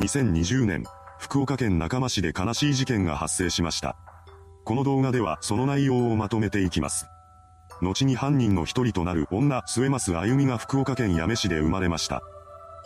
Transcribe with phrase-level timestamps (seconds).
[0.00, 0.84] 2020年、
[1.18, 3.96] 福岡県中間市で悲しい事件が発生しました。
[4.64, 7.06] この動画ではその内容をまとめていきます。
[7.82, 12.22] 後に犯人の一人となる女、末増あゆみが福岡県八女市で生まれました。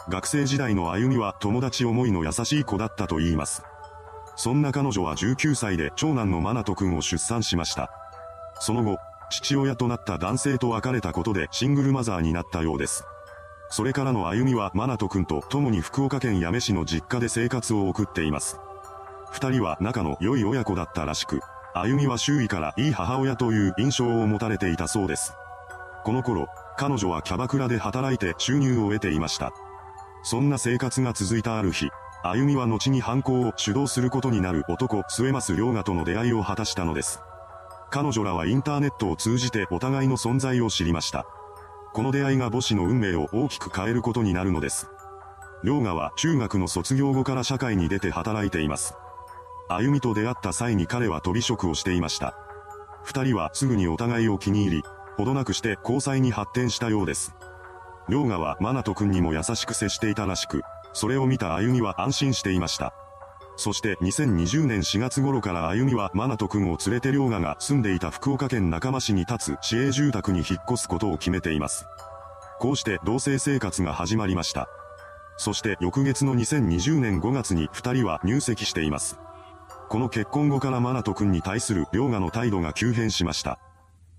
[0.09, 3.63] 学生時代のあゆみは友達思いの優しい子だったと言います。
[4.35, 7.91] そんな彼女は19歳で長男のマナト君を出産しました。
[8.59, 8.97] その後、
[9.29, 13.05] 父親となった男性と別れたことでシングルマザーになったようです。
[13.73, 18.59] それからの歩みはマナト君と共に福岡県八女市の実家で生活を送っています。
[19.31, 21.41] 二人は仲の良い親子だったらしく、
[21.73, 25.33] 歩みは周囲からいい母親という印象を持たれていたそうです。
[26.05, 29.55] この頃、彼女はキャバクラで働いて収入を得ていました。
[30.23, 31.89] そんな生活が続いたある日、
[32.23, 37.21] 歩みは後に犯行を主導することになる男、末増良賀との出会いを果たしたのです。
[37.89, 41.25] 彼女らはインターネットを通じてお互いの存在を知りました。
[41.93, 44.89] この出会いが母子の運命を大きく変えることになるのです。
[45.63, 48.95] 良賀は中学の卒業後から社会に出て働いています。
[49.69, 52.35] 歩みと出会った際に彼は飛び職をしていました。
[53.05, 54.83] 二人はすぐにお互いを気に入り、
[55.17, 57.35] ほどなくして交際に発展したようです。
[58.09, 62.95] 良賀はマナト君にも優しく接していたらしく、それを見た歩みは安心していました。
[63.57, 71.87] そして2020年4月頃から歩みはマナト君を連れて良賀が住んでいた福岡県中間市に立つ市営住宅に引っ越すことを決めています。
[72.59, 74.69] こうして同棲生活が始まりました。
[75.37, 79.19] そして翌月の2020年5月に二人は入籍しています。
[79.89, 83.59] この結婚後からマナト君に対する良賀の態度が急変しました。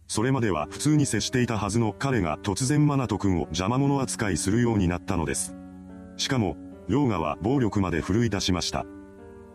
[0.08, 5.56] それまでは普通に接していたはずの彼が突然マナト君を邪魔者扱いするようになったのです。
[6.18, 8.86] しかも、良賀は暴力まで奮い出しました。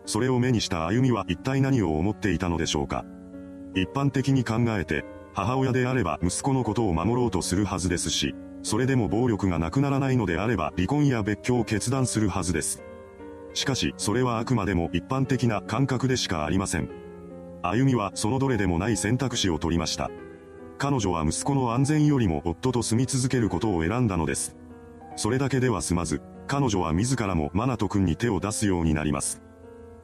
[0.09, 3.05] それを目にした歩みは一体何を思っていたのでしょうか。
[3.75, 12.83] 一般的に考えて、母親であれば息子のことを守ろうとするはずですし、それでも暴力がなくならないのであれば離婚や別居を決断するはずです。
[13.53, 16.89] しかし、それはあくまでも一般的な感覚でしかありません。
[17.61, 20.11] 歩みはそのどれでもない選択肢を取りました。
[20.78, 24.56] 彼女は息子の安全よりも夫と住み続けることを選んだのです。
[25.16, 29.43] それだけでは済まず、彼女は自らもマナト君に手を出すようになります。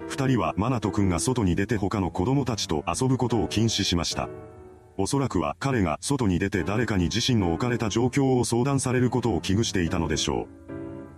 [0.09, 4.28] 二人はマナト君が外に出て他の子供たちと遊ぶことを禁止しました。
[4.97, 10.47] おそらくは彼が外に出て誰かに自身の置かれた状況を相談されることを危惧していたのでしょ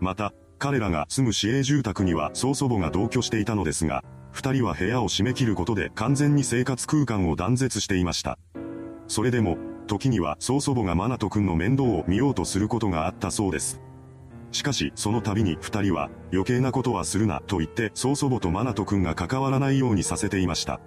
[0.00, 0.04] う。
[0.04, 8.38] また、彼らが住む市営住宅には曽祖母が同居していたのですが、二人は部屋を閉め切ることで完全に生活空間を断絶していました。
[9.08, 13.80] それでも、時には曽祖母がマナト君の面倒を見ようとすることがあったそうです。
[14.56, 20.80] しかし、その度に二人は、余計なことはするな、と言って、曽祖母とマナト君が関わらないようにさせていました。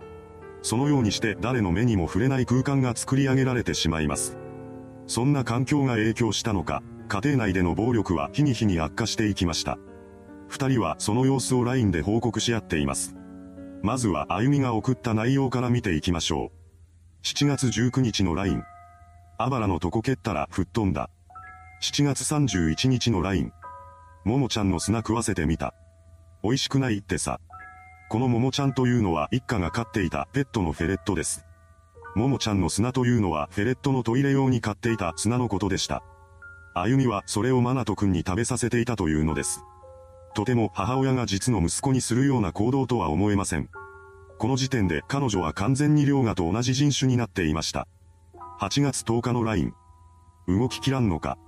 [0.61, 4.37] そのようにして誰の目にも触れない空間が作り上げられてしまいます。
[5.07, 9.77] そんな環境が影響したのか、家庭内での暴力は日に日に悪化していきました。
[10.47, 13.15] 二人はその様子を LINE で報告し合っています。
[13.81, 17.25] まずは歩みが送った内容から見ていきましょう。
[17.25, 18.63] 7月19日の LINE。
[19.37, 21.09] あばらのとこ蹴ったら吹っ飛んだ。
[21.81, 23.53] 7月31日の LINE。
[24.29, 25.73] ももちゃんの砂食わせてみた。
[26.43, 27.39] 美味しくないってさ。
[28.11, 31.47] このももちゃんというのは一家が飼っていたペットのフェレットです。
[32.15, 36.03] ももちゃんの砂というのはフェレットのトイレ用に飼っていた砂のことでした。
[36.75, 39.63] あゆみはそれをマナト君に食べさせていたというのです。
[40.35, 43.67] とても母親が実の息子にするような行動とは思えません。
[44.37, 47.87] この時点で彼女は完全に良賀と同じ人種になっていました。
[48.61, 49.73] 8月10日の LINE。
[50.47, 51.39] 動ききらんのか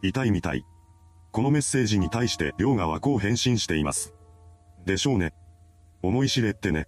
[0.00, 0.64] 痛いみたい。
[1.34, 4.14] このメッセージに対して良賀はこう返信しています。
[4.86, 5.34] でしょうね。
[6.00, 6.86] 思い知れってね。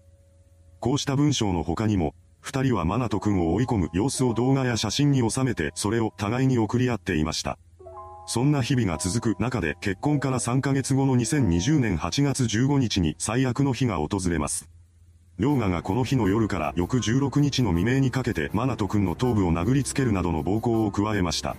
[0.78, 7.58] こうした文章の他にも、二人はマナト君を追い込む様子を動画や写真に収めてそれを互いに送り合っていました。
[8.28, 14.70] そんな日々が続く中で結婚から3ヶ月後の2020年8月15日に最悪の日が訪れます。
[15.38, 21.56] 良賀がこの日の夜から翌16日の未明にかけてマナト君の頭部を殴りつけるなどの暴行を加えました。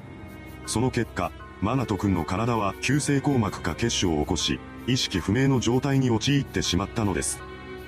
[0.65, 7.39] その結果、マナト君の体は急性硬膜下血腫を起こし、意識不明の状態に陥ってしまったのです。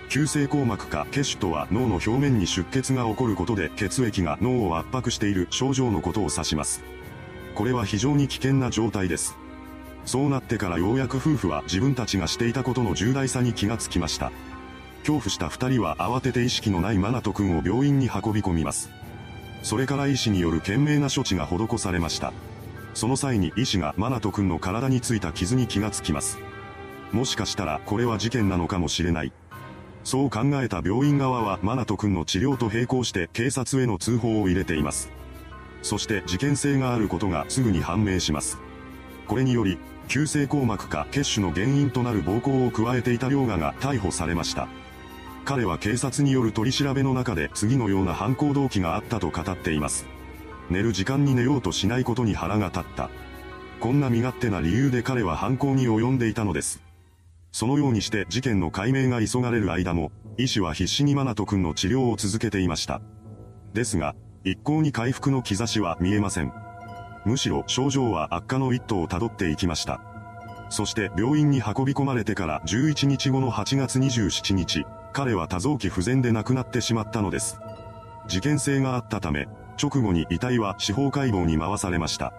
[0.10, 6.84] 急性硬膜下血腫とは脳の表面に出血が起こることで血液が脳を圧迫している症状のことを指します。
[7.54, 9.38] これは非常に危険な状態です。
[10.04, 14.32] そうなってからようやく夫婦は自分たちがしていたことの重大さに気がつきました。
[15.02, 18.90] 恐怖した二人は慌てて意識のないマナト君を病院に運び込みます。
[19.62, 22.34] それから医師による懸命な処置が施されました。
[22.94, 26.40] その際に医師がマナト君の体についた傷に気がつきます。
[27.12, 29.32] もしかしたらこれは事件なのかもしれない。
[30.04, 35.12] そう考えた病院側はマナト君の治療と並行して警察への通報を入れています。
[35.82, 38.58] そして事件性があることがすぐに判明します。
[39.28, 39.78] これにより、
[40.08, 44.68] 急性硬膜下血腫の原因となる暴行を加えていた涼河が逮捕されました。
[45.46, 50.06] 彼は警察による取り調べの中で次のような犯行動機があったと語っています。
[50.70, 53.10] 寝る時間に寝ようとしないことに腹が立った。
[53.80, 56.82] こんな身勝手な理由で彼は犯行に及んでいたのです。
[57.52, 63.02] そのようにして事件の解明が急がれる間も、医師は必死にマナト君の治療を続けていました。
[63.74, 66.54] ですが、一向に回復の兆しは見えません。
[67.26, 70.02] むしろ症状は悪化の一途をたどっていきました。
[70.70, 77.60] そして病院に運び込まれてから11日後の8月27日、彼は多臓器不全で亡くなってしまったのです。
[78.28, 79.48] 事件性があったため、
[79.82, 82.34] 直後に遺体は司法解剖に回されました。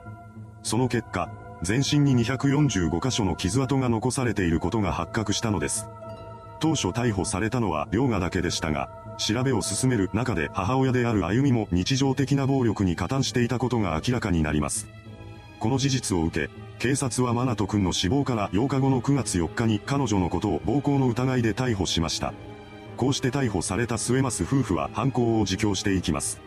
[0.62, 1.30] その結果、
[1.62, 5.88] 全身に245箇所の傷跡が残されていることが発覚したのです。
[6.58, 14.88] 当初逮捕されたのは両河だけでしたが、調べを進める中で母親である歩みも日常的な暴力に加担していたことが明らかになります。
[15.58, 22.32] この事実を受け、警察はマナト君の死亡から8日後の9月4日に彼女のことを暴行の疑いで逮捕しました。
[22.96, 26.40] こうして逮捕された末増夫婦は犯行を自供していきます。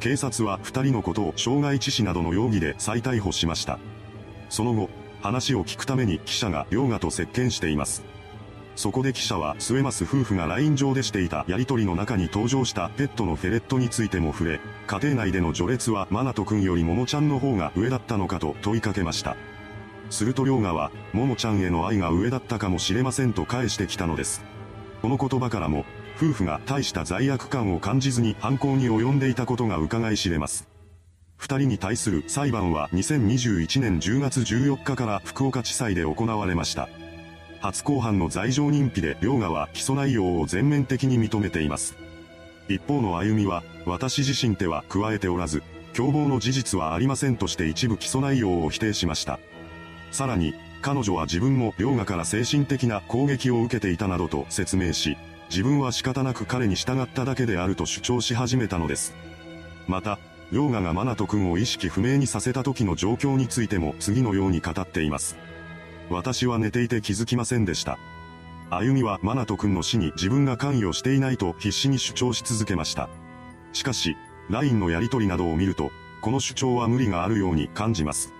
[0.00, 3.78] 警察は2人のことを傷害致死などの容疑で再逮捕しました。
[4.48, 4.88] その後、
[5.20, 8.04] 話を聞くために記者が両河と接見しています。
[8.76, 19.36] そこで記者は末増夫婦が LINE 上でしていたやりとりの中に登場したペットのフェレットについても触れ、家庭内での序列はマナト君よりももちゃんの方が上だったのかと問いかけました。
[20.10, 24.42] すると両河は、ももちゃんへの愛が上だったかもしれませんと返してきたのです。
[25.02, 25.84] この言葉からも、
[26.18, 30.66] 夫婦が大した罪悪感を感じずに犯行に及んでいたことが伺い知れます。
[31.36, 36.88] 二人に対する裁判は2021年10月14日から福岡地裁で行われました。
[37.60, 41.96] 初公判の罪状認否で両側は起訴内容を全面的に認めています。
[42.68, 45.62] 一方の歩みは、私自身手は加えておらず、
[45.94, 49.38] 共謀の事実はありませんとして一部起訴内容を否定しました。
[50.10, 55.16] さらに、彼女は自分も両側から精神的な攻撃を受けていたなどと説明し、
[55.50, 59.14] 自分は仕方なく彼に従っただけであると主張し始めたのです。
[59.86, 60.18] また、
[60.52, 65.36] 両側がマナト君を意識不明にさせた時の状況についても次のように語っています。
[66.10, 67.98] 私は寝ていて気づきませんでした。
[68.70, 73.08] 歩みはマナト君の死に自分が関与していないと必死に主張し続けました。
[73.72, 74.16] しかし、
[74.50, 75.90] LINE のやり取りなどを見ると、
[76.20, 78.32] この主張は無理があるように感じます。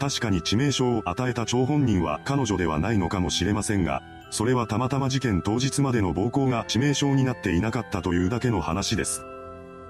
[0.00, 4.02] 確かに致命傷を与えた張本人は彼女ではないのかもしれませんが、
[4.34, 9.24] それはたまたま事件当日までの暴行が致命傷になっていなかったというだけの話です。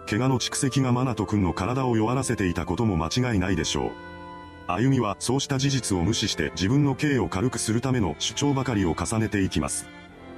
[0.06, 3.91] 怪我の蓄積がマナト君の体を弱らせていたことも間違いないでしょう。
[4.67, 9.88] 歩みはそうした事実を無視して自分の刑を軽くするための主張ばかりを重ねていきます。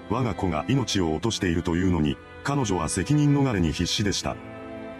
[0.08, 4.36] 我が子が命を落としているというのに、彼女は責任逃れに必死でした。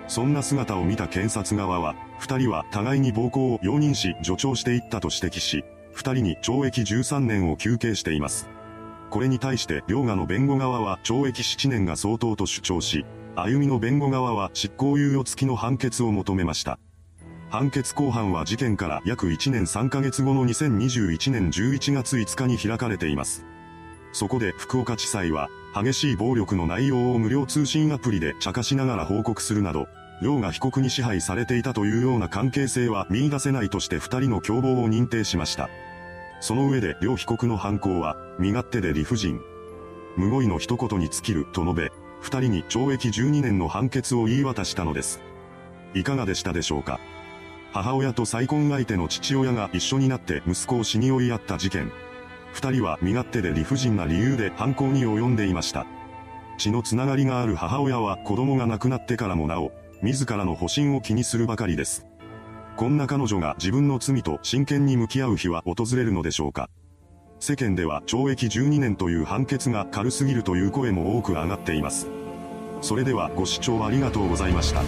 [0.09, 8.49] そんな姿を見た検察側は、二人は互いに暴行を容認し助長していったと指摘し、二人に懲役13年を求刑しています。
[9.11, 13.05] これに対して両河の弁護側は懲役7年が相当と主張し、
[13.35, 16.79] 歩みの弁護側は執行猶予付きの判決を求めました。
[17.49, 23.45] 判決公判は事件から約1年3ヶ月後の2021年11月5日に開かれています。
[24.13, 29.89] そこで福岡地裁は、激しい暴力の内容を無料通信アプリで茶化しながら報告するなど、
[30.23, 35.69] 両が被告に支配されていたというような関係性は見出せないとして二人の共謀を認定しました。
[36.41, 39.41] その上で両被告の犯行は、身勝手で理不尽。
[40.17, 45.21] 無語彙の一言に尽きると述べ、二人に懲役12年の判決を言い渡したのです。
[45.95, 47.01] いかがでしたでしょうか
[47.73, 51.93] 母親と再婚相手の父親が一緒になって息子を死に追いやった事件。
[52.53, 55.87] 二人は身勝手で理不尽な理由で犯行に及んでいました。
[56.57, 62.06] 血のつながりがある母親は子供が亡くなってからもなお、自らの保身を気にするばかりです。
[62.77, 66.69] こんな彼女が自分の罪と真剣に向き合う日は訪れるのでしょうか。
[67.41, 72.07] 世間では懲役12年という判決が軽すぎるという声も多く上がっています。
[72.83, 74.83] それではご視聴ありがとうございました。